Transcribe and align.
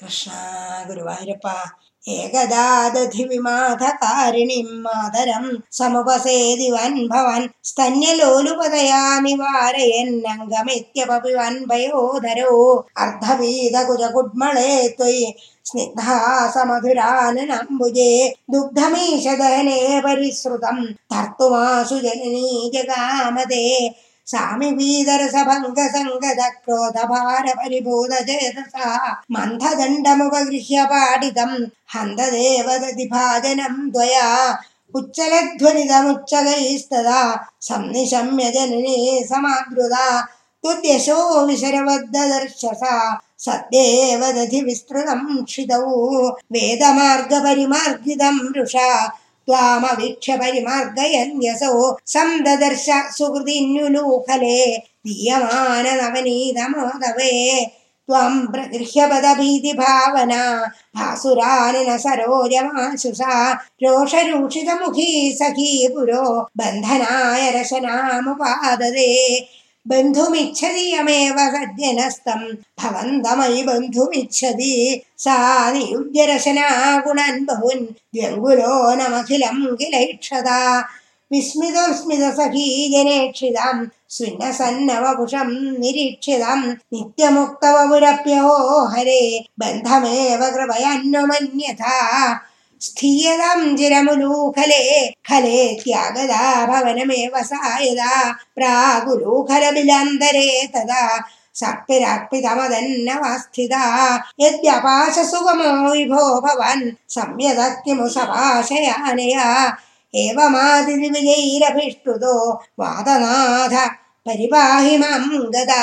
कृष्णा 0.00 0.84
गुरुवायरप 0.88 1.46
एकदा 2.08 2.66
दधि 2.94 3.38
मा 3.44 3.54
समुपसेदिवन् 5.78 6.98
भवन् 7.12 7.46
स्तन्यलोलुपदयामि 7.68 9.32
वारयन्नङ्गमित्यन् 9.40 11.58
भयोधरो 11.70 12.52
अर्धवीदकुजगुड्मळे 13.04 14.74
त्वयि 14.98 15.24
स्निग्धासमधुराननम्बुजे 15.70 18.12
दुग्धमीशदहने 18.52 19.80
परिसृतं 20.04 20.78
धर्तुमासु 21.12 21.96
जननी 22.04 22.46
जगामदे 22.74 23.64
సామి 24.28 24.72
వీదరసభంగ 24.72 25.88
సంగద 25.88 26.56
క్రోధ 26.56 27.10
భార 27.10 27.54
పరిభూత 27.58 28.10
చేతస 28.28 28.74
మంథదండముపగృహ్య 29.30 30.86
పాటితం 30.90 31.68
హంతదేవదతి 31.94 33.08
భాజనం 33.12 33.90
ద్వయా 33.90 34.58
ఉచ్చలధ్వనిదముచ్చగైస్తదా 34.94 37.48
సంనిశమ్య 37.62 38.50
జనని 38.50 39.26
సమాదృత 39.30 39.94
తుద్యశో 40.64 41.44
విశరవద్దర్శస 41.44 43.14
సత్యేవ 43.40 44.24
విస్తృతం 44.64 45.44
క్షితౌ 45.44 45.84
వేదమార్గ 46.52 47.44
పరిమార్గితం 47.44 48.54
त्वामवीक्ष्य 49.48 50.36
परिमार्गयन्यसौ 50.40 51.74
सन्ददर्श 52.14 52.86
सुहृदिन्युलूखले 53.16 54.58
दीयमाननवनीतमोदवे 55.06 56.14
त्वं 58.08 58.34
प्रगृह्यपदभीतिभावना 58.52 60.42
भासुरानिन 60.96 61.90
सरोजमाशुषा 62.04 63.34
रोषरूषितमुखी 63.82 65.10
सखी 65.40 65.72
पुरो 65.94 66.24
बन्धनाय 66.58 67.42
रशनामुपाददे 67.56 69.10
बन्धुमिच्छति 69.90 70.84
यमेव 70.92 71.38
सज्जनस्तं 71.54 72.40
भवन्तमयि 72.80 73.62
बन्धुमिच्छति 73.68 74.72
सा 75.24 75.36
नियुज्य 75.72 76.26
रशना 76.30 76.68
गुणान् 77.06 77.44
बहुन् 77.46 77.84
द्व्यङ्गुलो 78.14 78.74
नमखिलं 79.00 79.58
किलैक्षदा 79.80 80.58
विस्मितस्मितसखी 81.32 82.66
जनेक्षितां 82.92 83.76
सुन्नसन्नवपुषं 84.16 85.50
निरीक्षितं 85.80 86.60
नित्यमुक्तवपुरप्यहो 86.92 88.56
हरे 88.94 89.22
बन्धमेव 89.60 90.44
कृपयान्नुमन्यथा 90.54 91.96
स्थीयतां 92.86 93.60
चिरमुलूखले 93.78 94.84
खले 95.28 95.60
त्यागदा 95.82 96.42
भवनमेव 96.66 97.34
सा 97.50 97.60
यदा 97.82 98.12
प्रागुलूखलबिलान्तरे 98.56 100.48
तदा 100.74 101.02
सक्तिरर्पितमदन्नवस्थिता 101.60 103.84
यद्यपाशसुगमो 104.40 105.70
विभो 105.92 106.24
भवन् 106.44 106.84
संयदः 107.14 107.72
किमु 107.84 108.06
सभाषयानया 108.16 109.46
एवमादिविजैरभिष्टुतो 110.24 112.34
वादनाथ 112.80 113.74
परिपाहि 114.26 114.94
मां 114.98 115.22
गदा 115.54 115.82